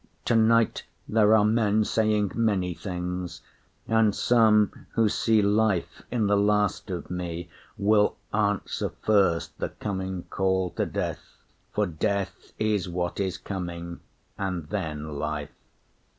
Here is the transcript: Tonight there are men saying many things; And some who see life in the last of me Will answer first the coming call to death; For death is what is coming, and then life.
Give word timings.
Tonight 0.25 0.83
there 1.07 1.35
are 1.35 1.45
men 1.45 1.85
saying 1.85 2.31
many 2.33 2.73
things; 2.73 3.41
And 3.87 4.15
some 4.15 4.87
who 4.93 5.07
see 5.07 5.43
life 5.43 6.01
in 6.09 6.25
the 6.25 6.35
last 6.35 6.89
of 6.89 7.11
me 7.11 7.49
Will 7.77 8.15
answer 8.33 8.89
first 9.03 9.55
the 9.59 9.69
coming 9.69 10.23
call 10.31 10.71
to 10.71 10.87
death; 10.87 11.21
For 11.71 11.85
death 11.85 12.51
is 12.57 12.89
what 12.89 13.19
is 13.19 13.37
coming, 13.37 13.99
and 14.39 14.69
then 14.69 15.19
life. 15.19 15.51